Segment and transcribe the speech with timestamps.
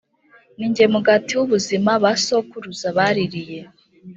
[0.57, 3.59] ni jye mugatim w ubuzima ba sokuruza baririye